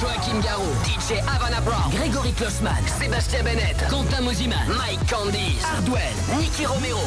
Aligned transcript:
Joachim 0.00 0.40
Garou, 0.42 0.64
DJ 0.86 1.18
Havana 1.28 1.60
Brown, 1.60 1.90
Grégory 1.92 2.32
Klossman, 2.32 2.72
Sébastien 2.98 3.42
Bennett, 3.42 3.76
Quentin 3.90 4.22
Moziman, 4.22 4.56
Mike 4.78 5.06
Candice, 5.10 5.62
Hardwell, 5.62 6.38
Nicky 6.38 6.64
Romero. 6.64 7.00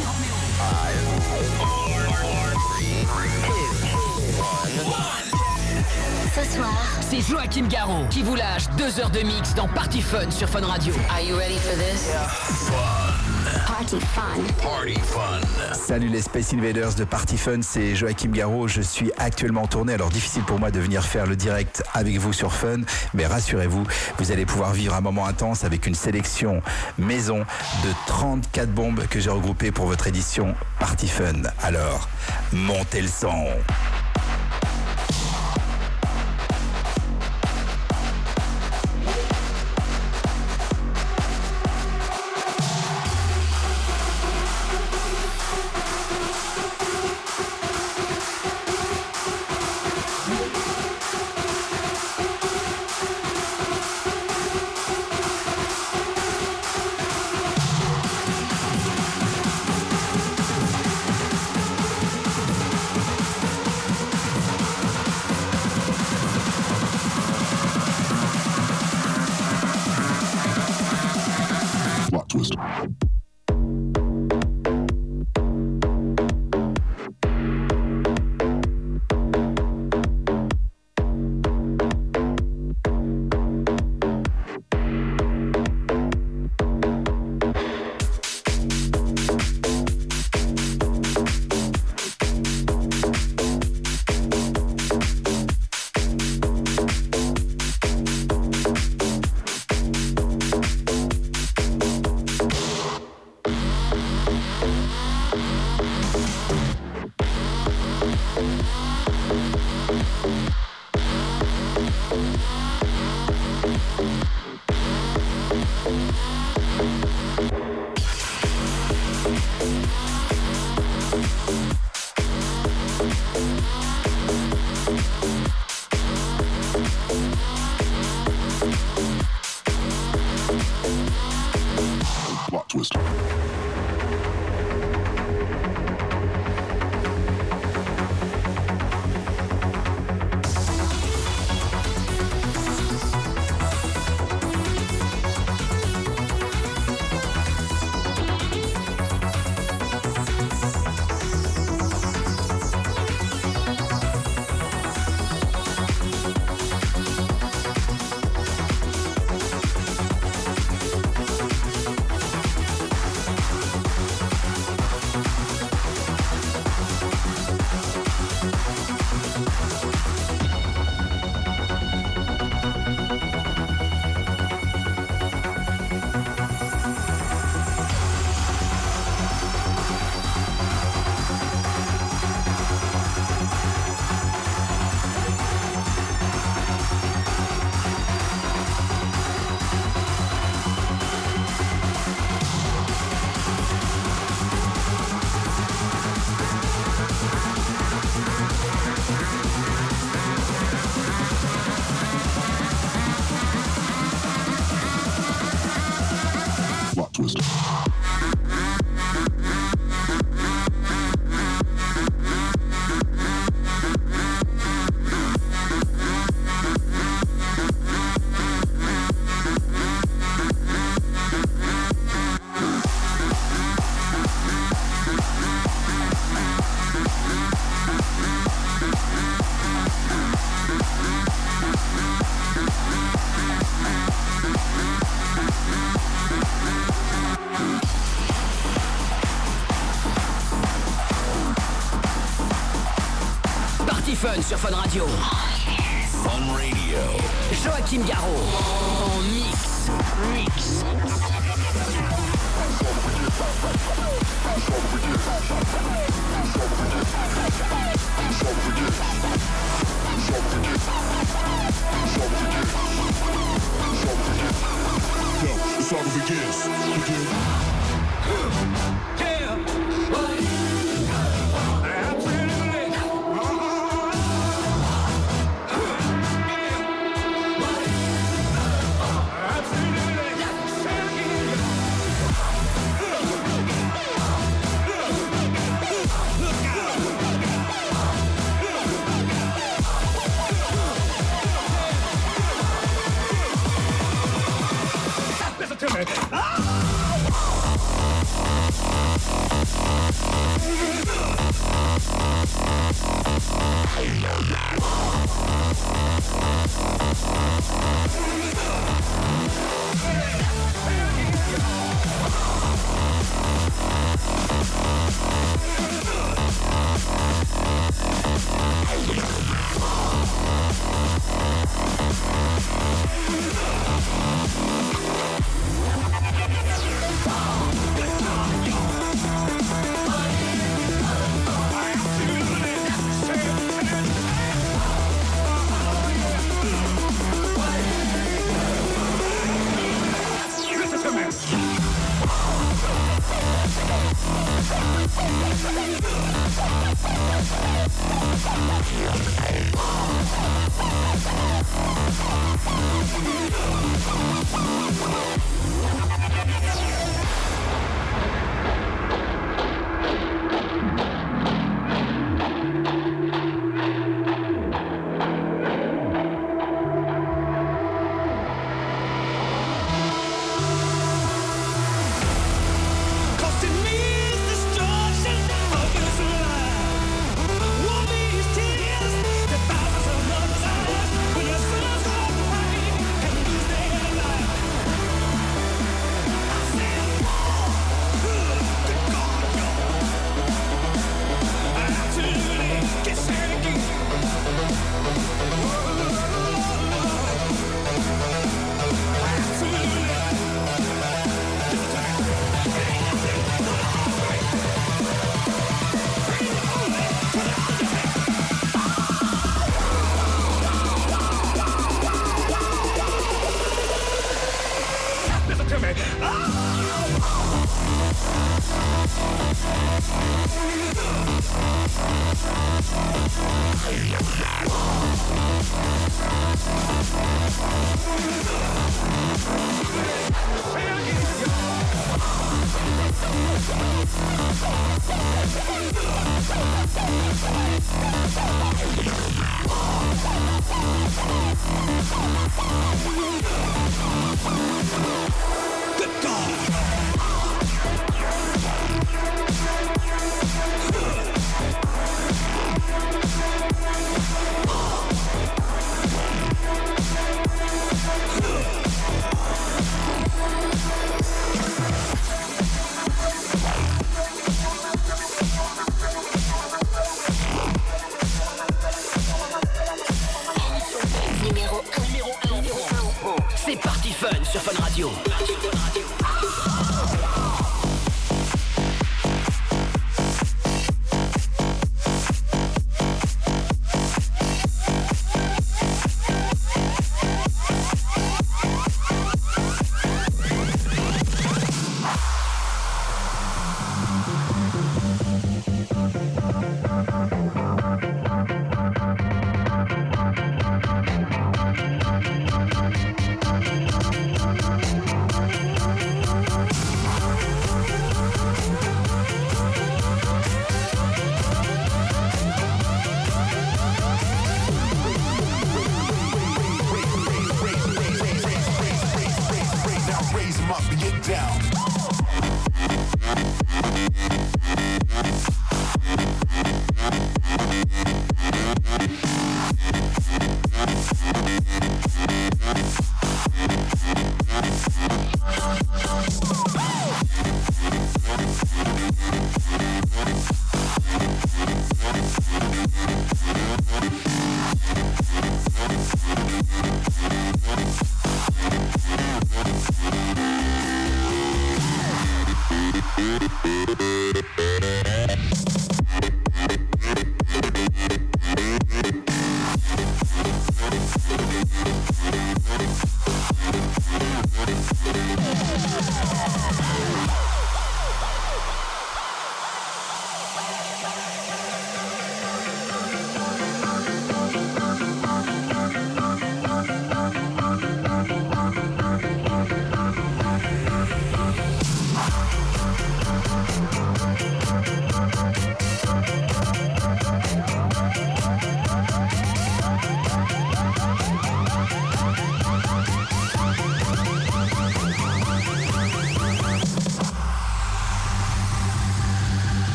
Ce 6.35 6.55
soir, 6.55 6.71
c'est 7.09 7.21
Joachim 7.21 7.65
Garou 7.67 8.05
qui 8.11 8.21
vous 8.21 8.35
lâche 8.35 8.69
deux 8.77 8.99
heures 8.99 9.09
de 9.09 9.21
mix 9.21 9.55
dans 9.55 9.67
Party 9.67 10.01
Fun 10.03 10.29
sur 10.29 10.47
Fun 10.47 10.61
Radio. 10.61 10.93
Are 11.09 11.21
you 11.23 11.35
ready 11.35 11.55
for 11.57 11.75
this? 11.75 12.13
Party 13.67 13.97
Fun. 13.99 14.41
Party 14.61 14.99
Fun. 14.99 15.73
Salut 15.73 16.07
les 16.09 16.21
Space 16.21 16.53
Invaders 16.53 16.95
de 16.95 17.03
Party 17.05 17.37
Fun, 17.37 17.61
c'est 17.61 17.95
Joachim 17.95 18.29
Garraud. 18.31 18.67
Je 18.67 18.81
suis 18.81 19.11
actuellement 19.17 19.63
en 19.63 19.67
tournée, 19.67 19.93
alors 19.93 20.09
difficile 20.09 20.43
pour 20.43 20.59
moi 20.59 20.69
de 20.71 20.79
venir 20.79 21.03
faire 21.05 21.25
le 21.27 21.35
direct 21.35 21.83
avec 21.93 22.17
vous 22.17 22.33
sur 22.33 22.51
Fun, 22.53 22.81
mais 23.13 23.25
rassurez-vous, 23.25 23.83
vous 24.19 24.31
allez 24.31 24.45
pouvoir 24.45 24.73
vivre 24.73 24.93
un 24.95 25.01
moment 25.01 25.25
intense 25.27 25.63
avec 25.63 25.87
une 25.87 25.95
sélection 25.95 26.61
maison 26.97 27.39
de 27.83 27.89
34 28.07 28.69
bombes 28.71 29.05
que 29.07 29.19
j'ai 29.19 29.29
regroupées 29.31 29.71
pour 29.71 29.85
votre 29.87 30.07
édition 30.07 30.55
Party 30.79 31.07
Fun. 31.07 31.43
Alors, 31.63 32.09
montez 32.51 33.01
le 33.01 33.07
son. 33.09 33.45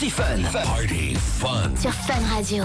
Party 0.00 0.10
Fun. 0.10 0.42
Party 0.64 1.14
Fun. 1.14 1.76
Sur 1.76 1.92
Fun 1.92 2.24
Radio. 2.34 2.64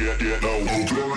yeah, 0.00 0.16
yeah, 0.20 0.38
no. 0.40 1.09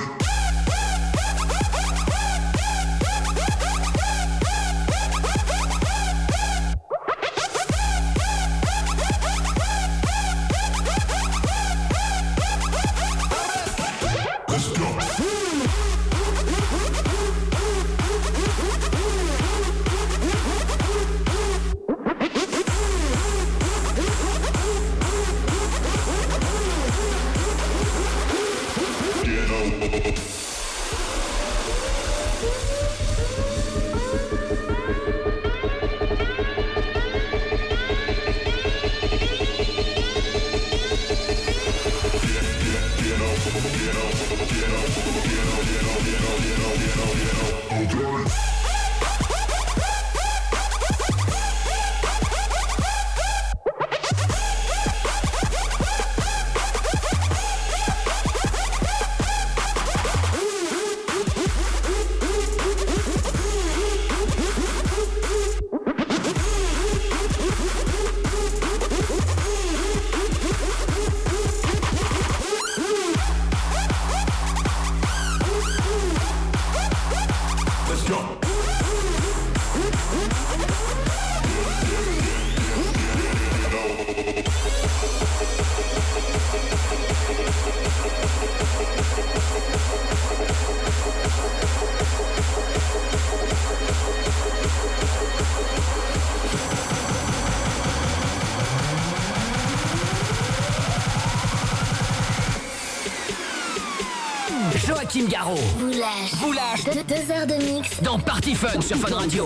Deux 107.16 107.32
heures 107.32 107.46
de 107.46 107.64
mix. 107.64 108.02
Dans 108.02 108.18
Party 108.18 108.56
Fun 108.56 108.82
sur 108.82 108.98
Fun 108.98 109.14
Radio. 109.16 109.44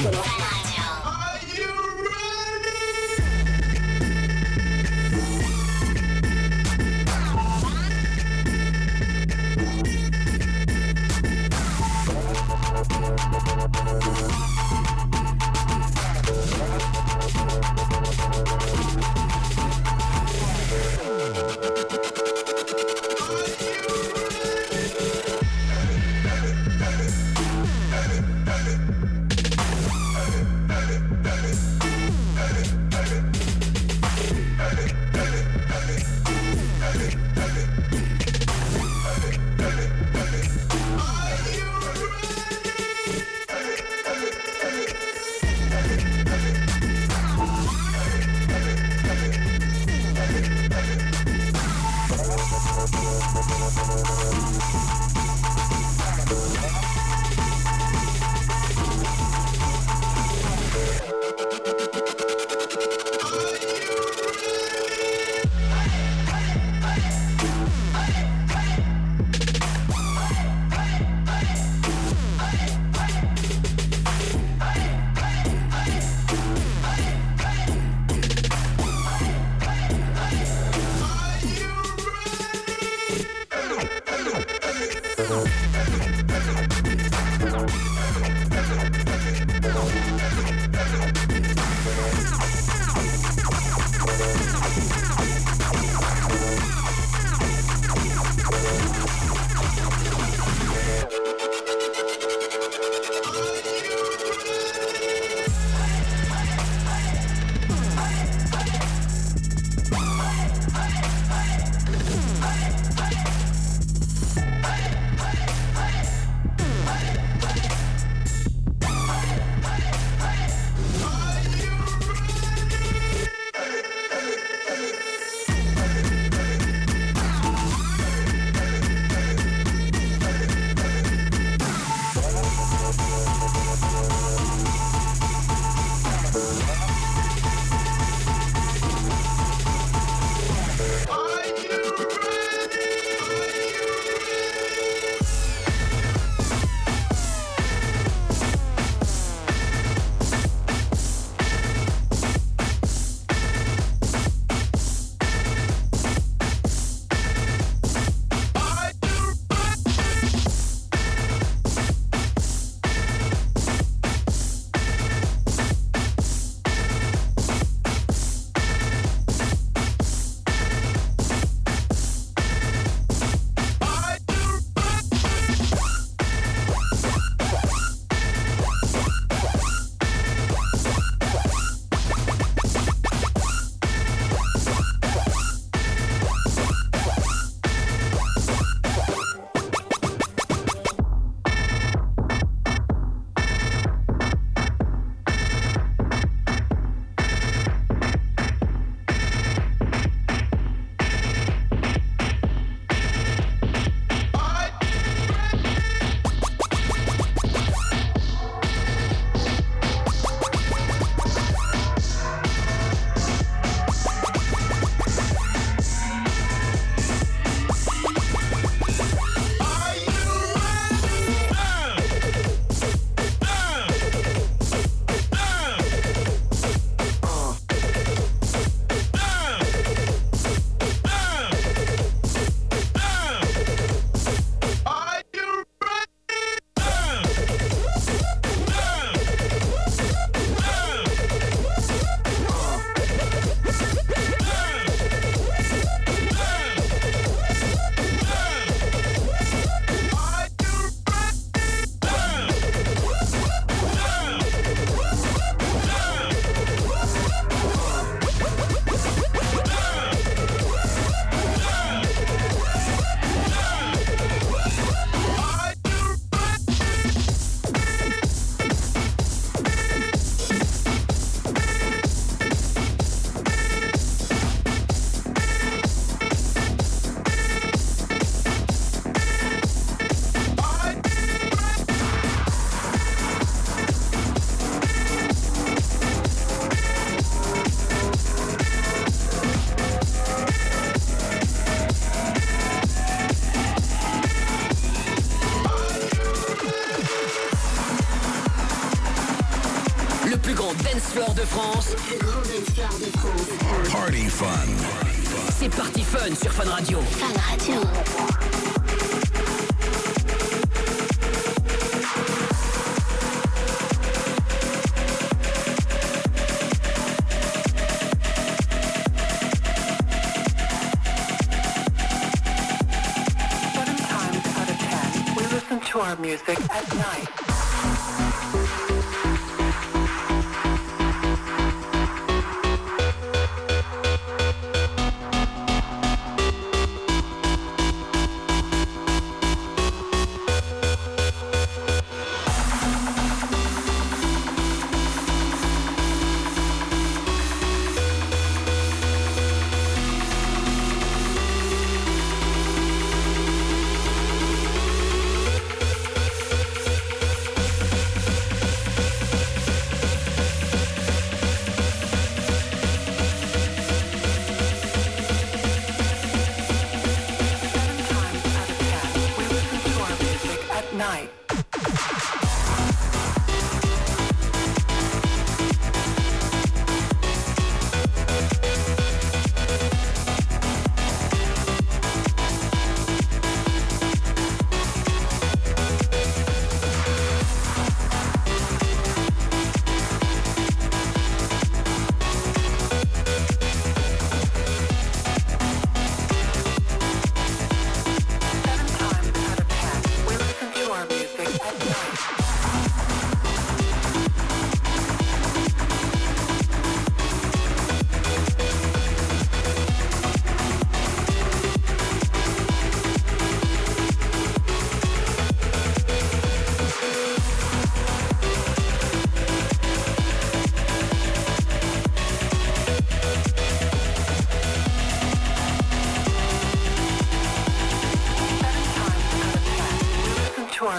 music 326.45 326.60
at 326.71 326.93
night. 326.95 327.26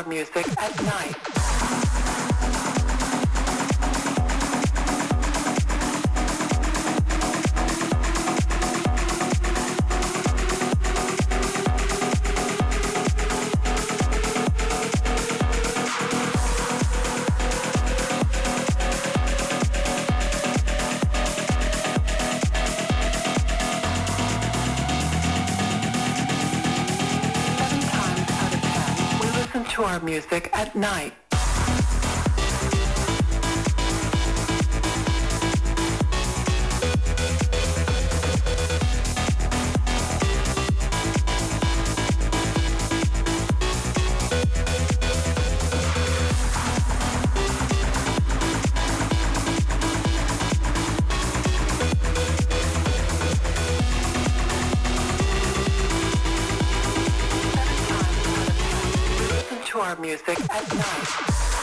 music 0.08 0.48
at 0.58 0.82
night. 0.82 1.17
music 30.02 30.50
at 30.52 30.74
night. 30.74 31.12
our 59.80 59.96
music 59.96 60.38
at 60.50 60.74
night. 60.74 61.57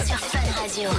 Sur 0.05 0.19
Radio. 0.59 0.91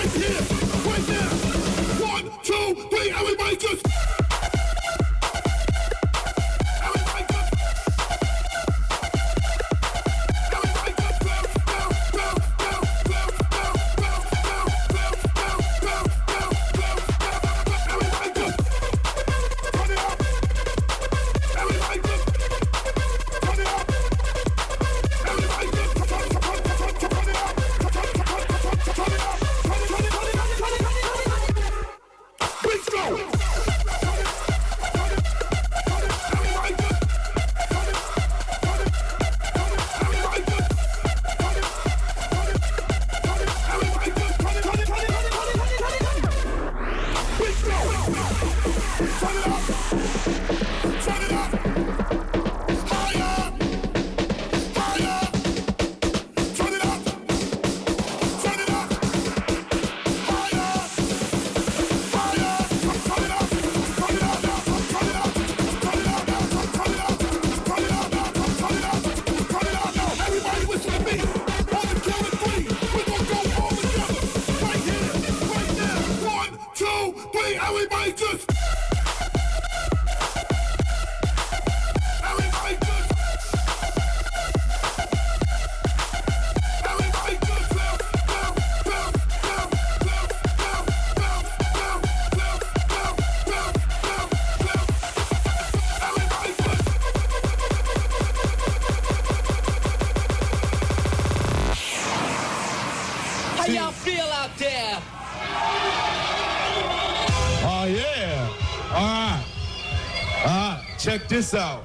So 111.53 111.82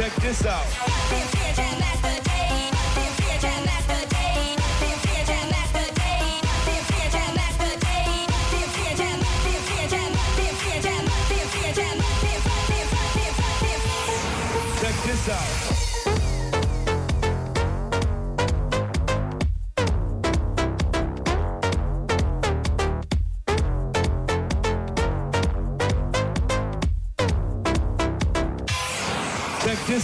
Check 0.00 0.14
this 0.22 0.46
out. 0.46 2.09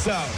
Chao. 0.07 0.36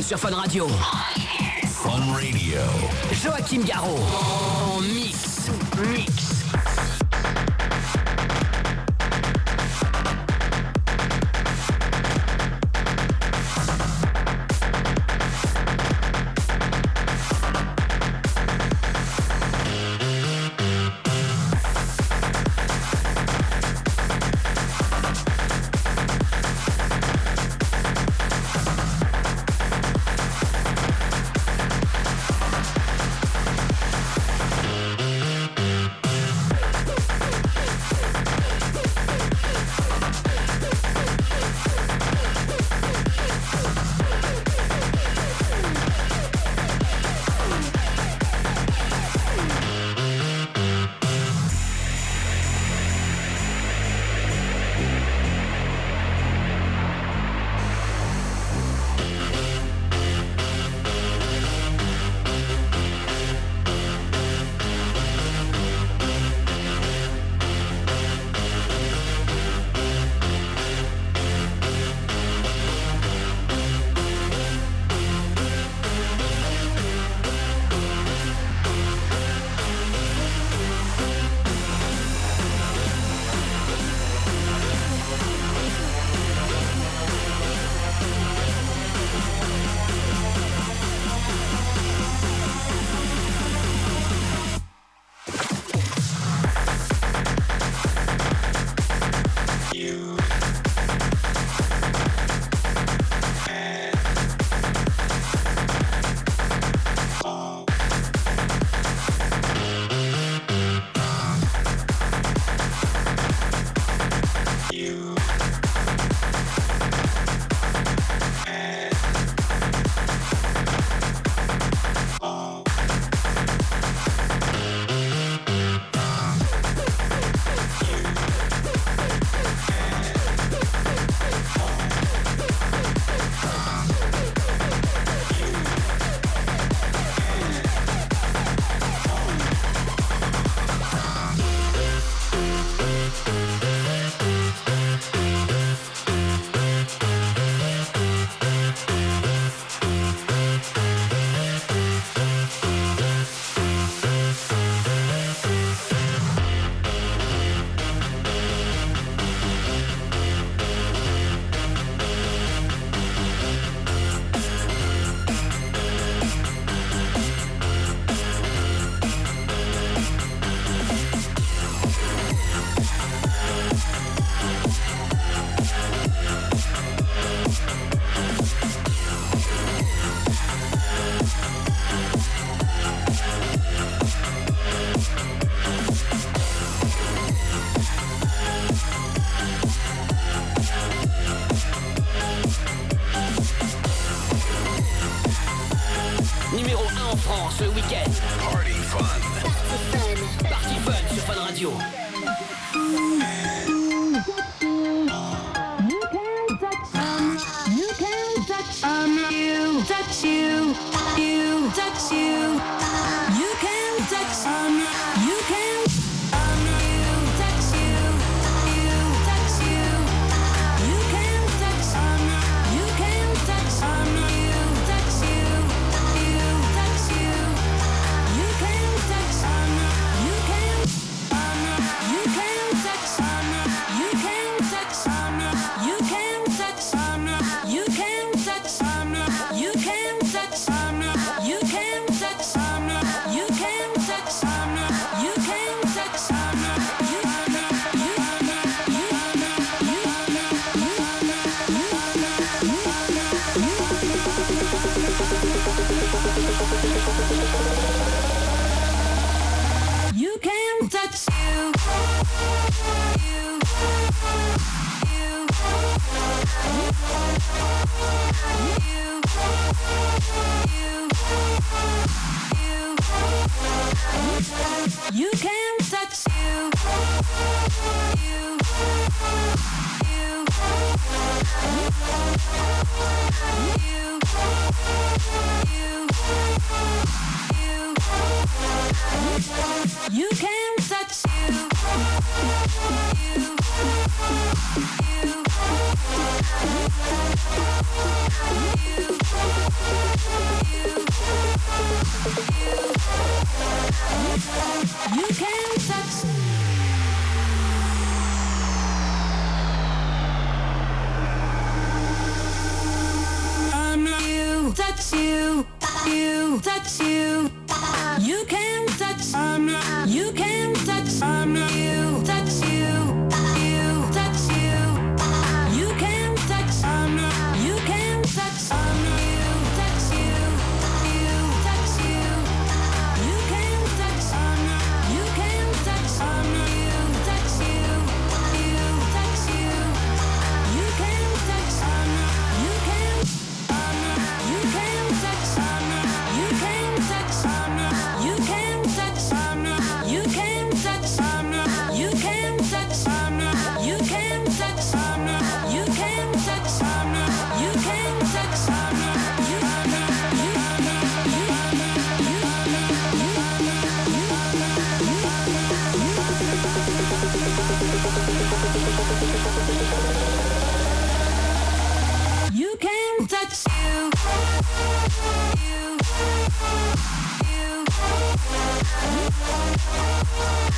sur 0.00 0.18
Fun 0.18 0.30
Radio. 0.32 0.68
Fun 1.68 2.14
Radio. 2.14 2.60
Joachim 3.24 3.64
Garraud. 3.66 3.98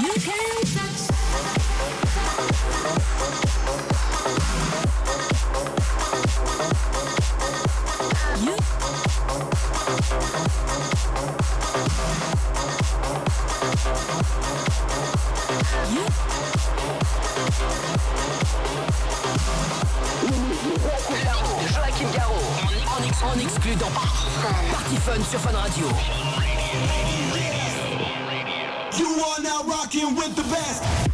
You 0.00 0.12
can 0.20 0.67
en 23.24 23.34
exclu 23.40 23.74
dans 23.76 23.88
Party 23.90 24.96
Fun 24.96 25.22
sur 25.28 25.40
Fun 25.40 25.56
Radio. 25.56 25.86
You 28.96 29.06
are 29.06 29.42
now 29.42 29.64
rocking 29.68 30.14
with 30.16 30.34
the 30.36 30.42
best. 30.42 31.07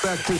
Back 0.04 0.26
to 0.26 0.36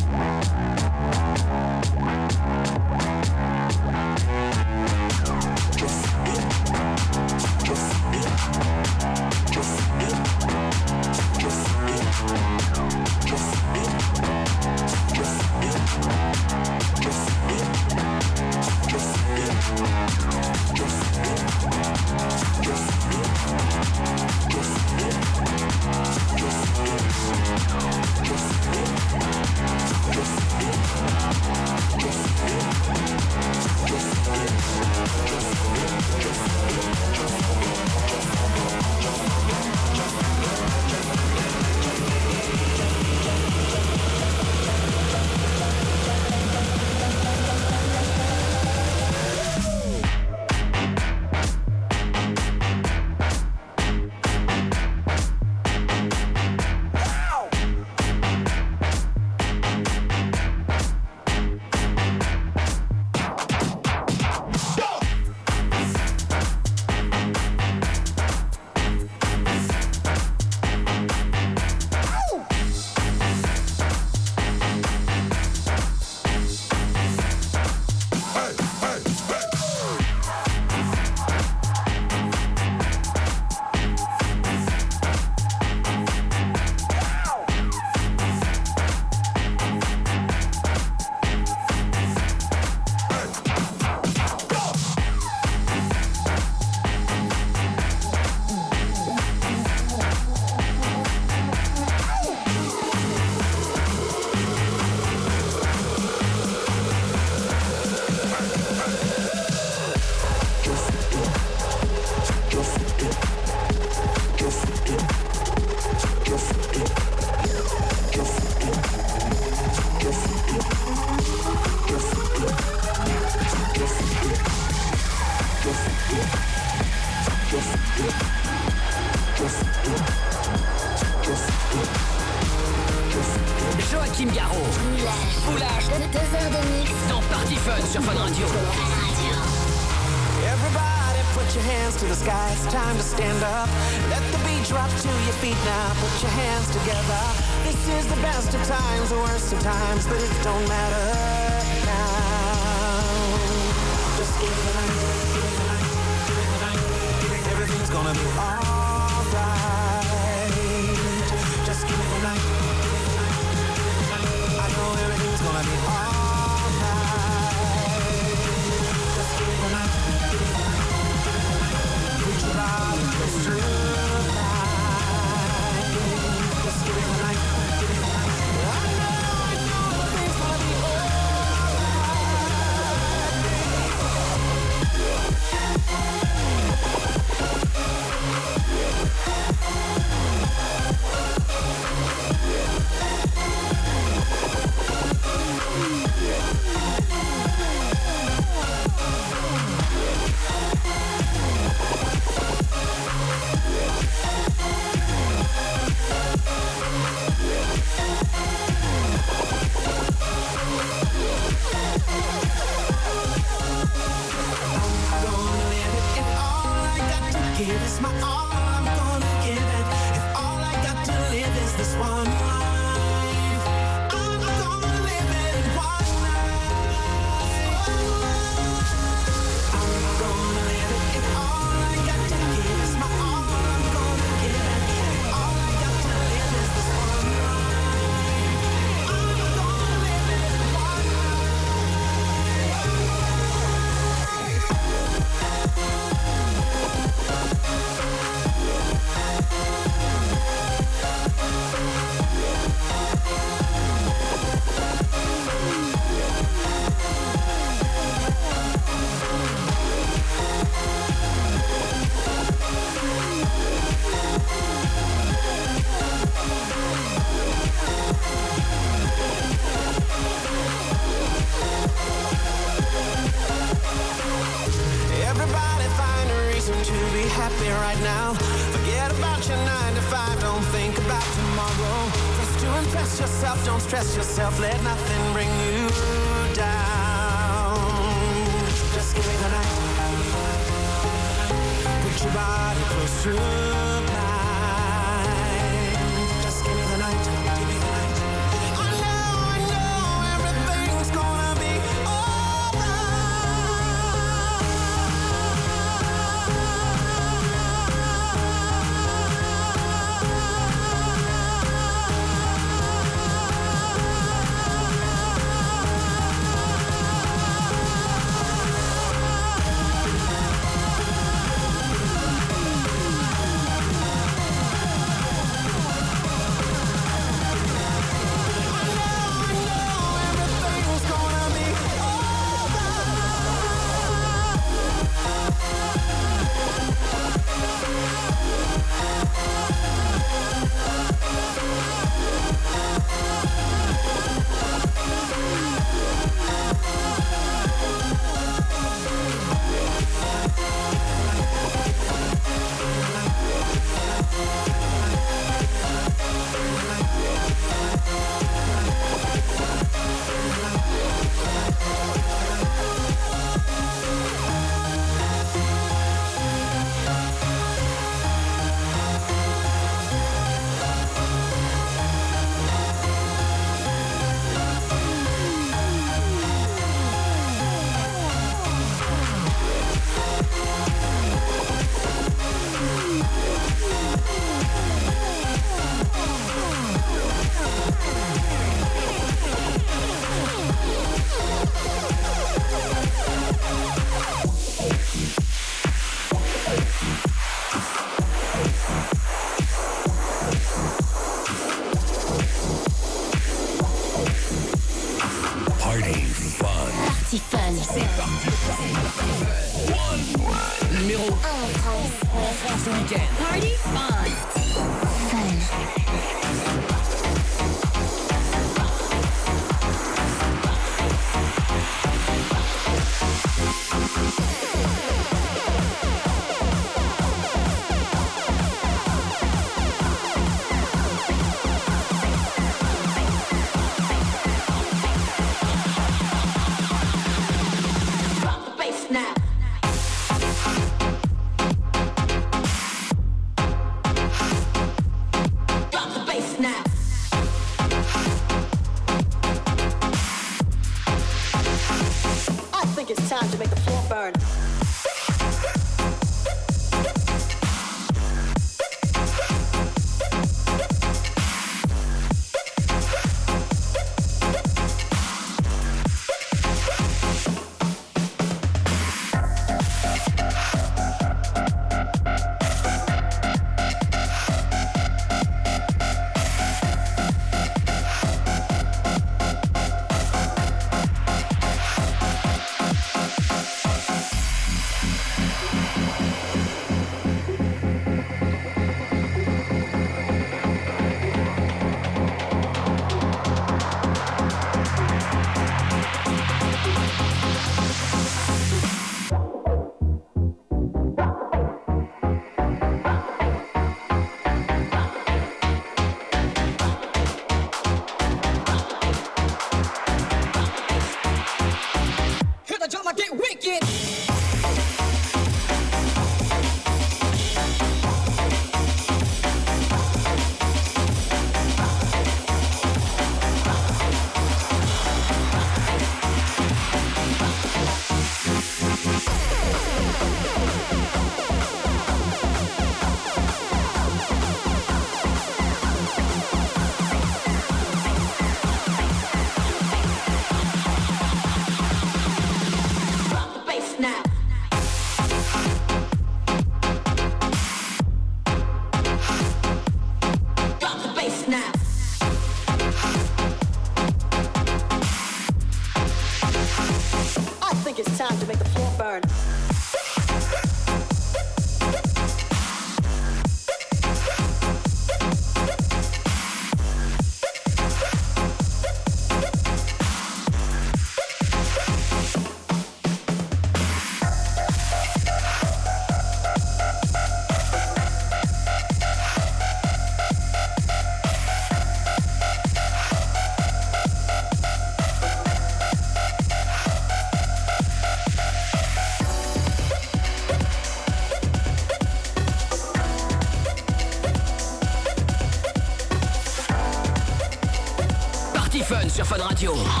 Show. 599.73 600.00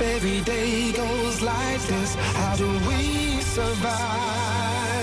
if 0.00 0.02
every 0.02 0.40
day 0.40 0.92
goes 0.92 1.40
like 1.42 1.80
this? 1.82 2.14
How 2.36 2.56
do 2.56 2.68
we 2.88 3.40
survive? 3.42 4.93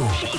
Rádio. 0.00 0.33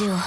do. 0.00 0.18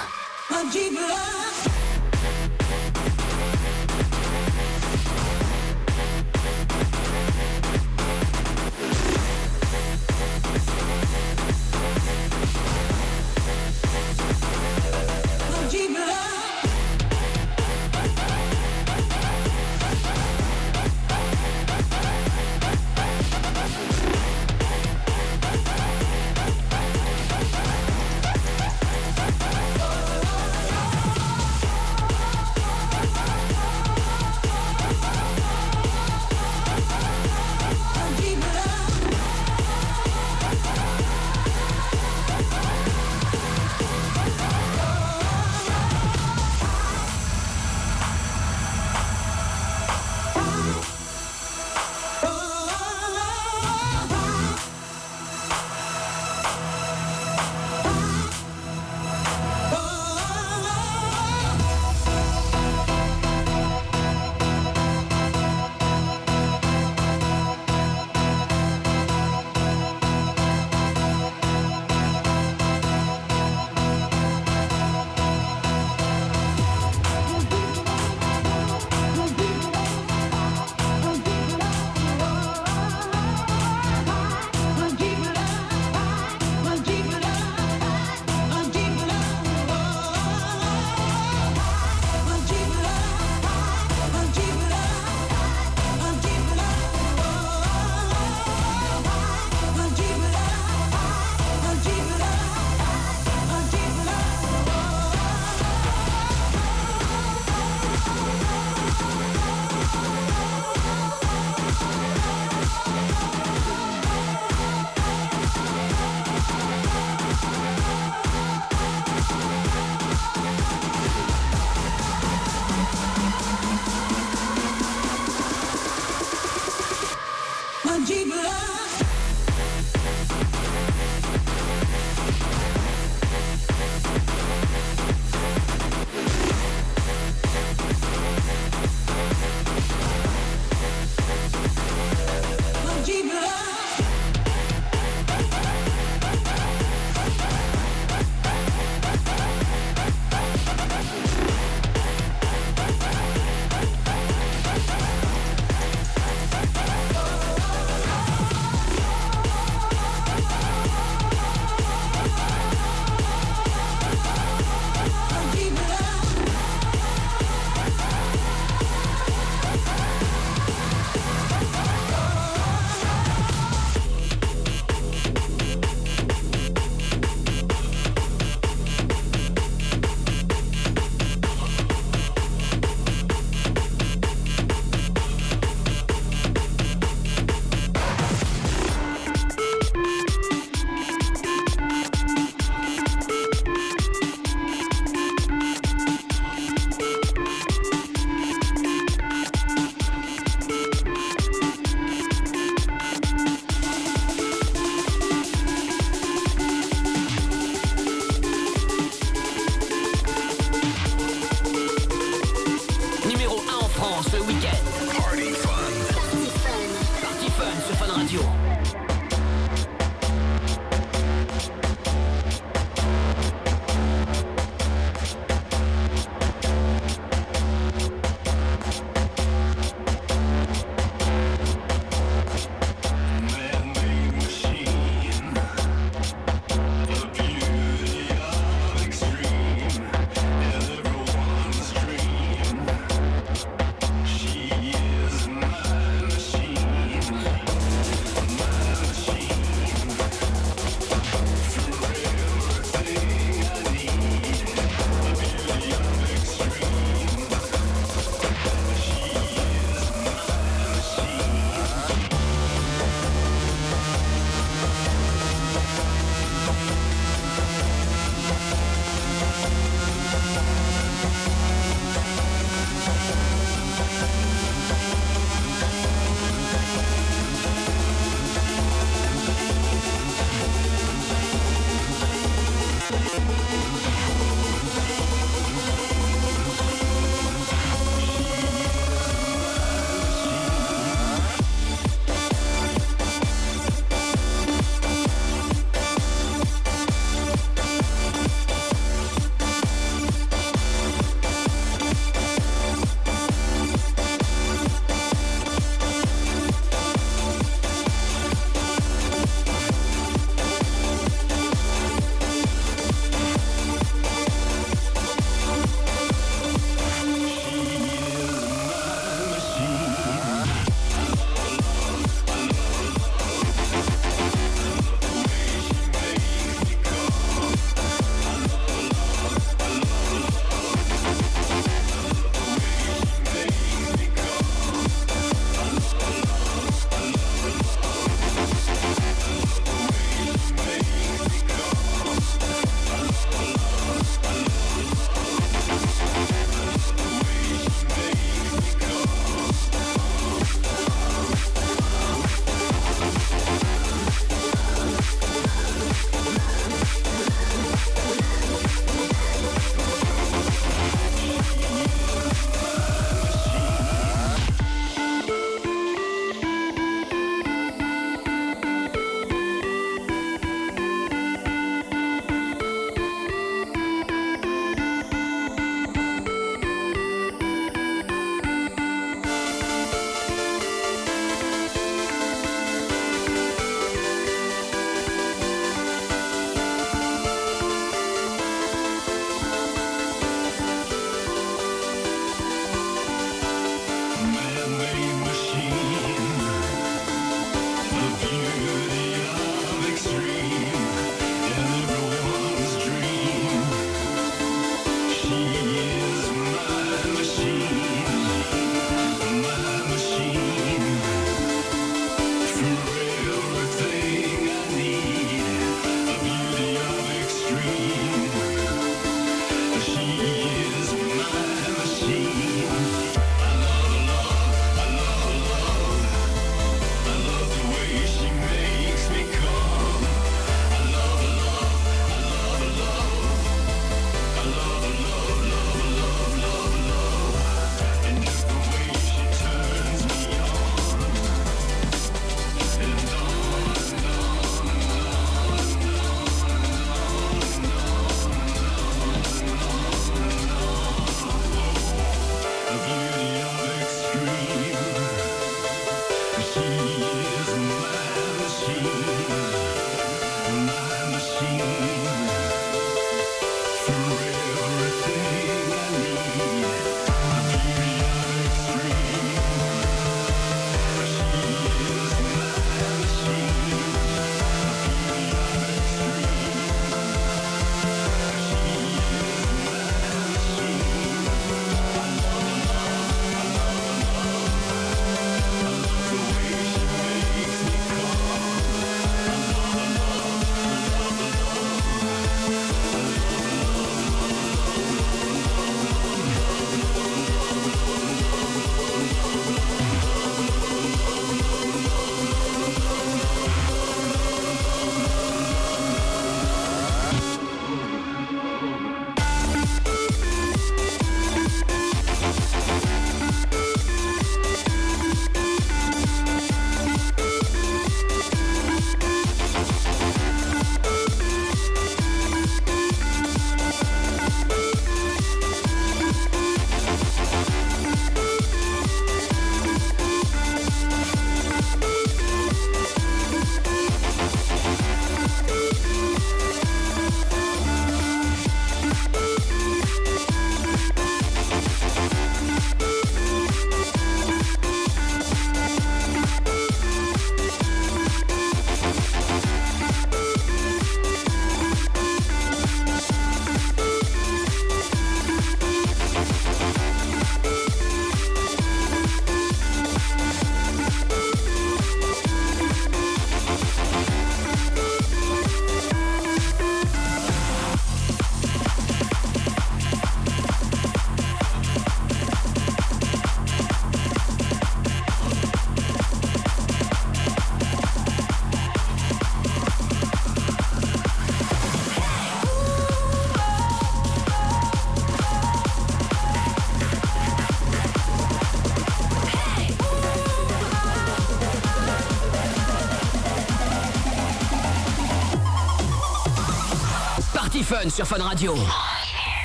sur 598.13 598.25
Fun 598.27 598.43
Radio. 598.43 598.75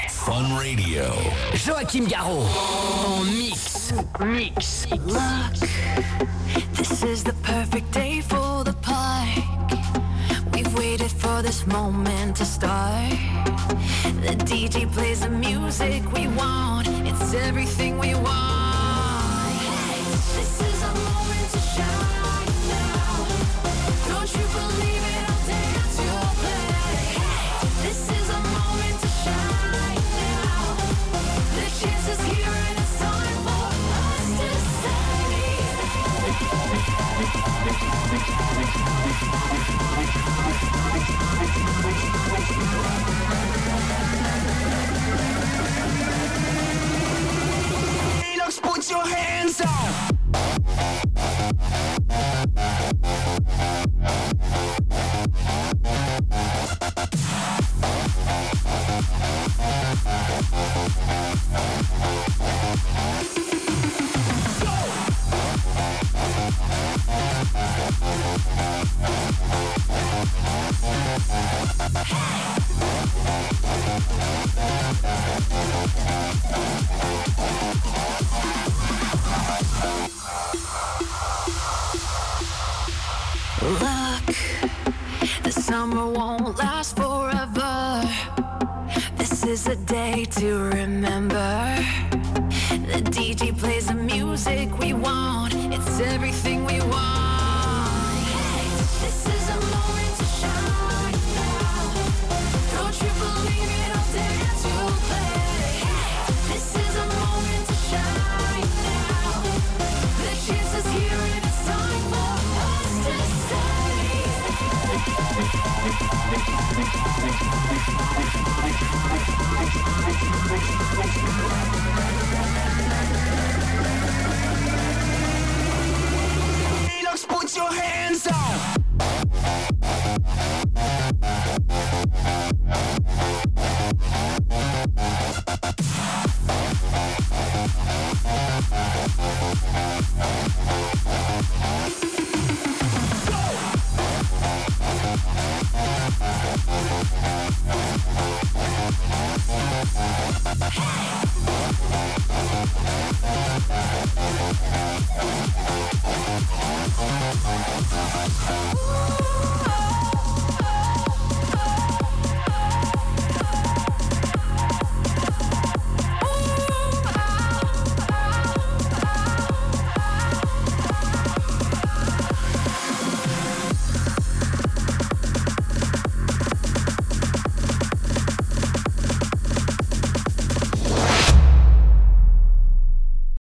Fun 0.09 0.57
Radio. 0.57 1.05
Joachim 1.55 2.07
Garraud. 2.07 2.47
En 3.05 3.23
mix. 3.25 3.93
Mix. 4.21 4.87
Look, 5.07 5.69
this 6.73 7.03
is 7.03 7.23
the 7.23 7.35
perfect 7.43 7.91
day 7.93 8.23
for 8.23 8.65
the 8.65 8.73
park. 8.81 9.77
We've 10.55 10.75
waited 10.79 11.11
for 11.11 11.43
this 11.43 11.67
moment 11.67 12.37
to 12.37 12.47
start. 12.47 13.11
The 14.25 14.35
DJ 14.47 14.91
plays 14.91 15.21
the 15.21 15.29
music 15.29 16.11
we 16.15 16.29
want. 16.29 16.89
It's 17.05 17.35
everything 17.35 17.99
we 17.99 18.15
want. 18.15 18.68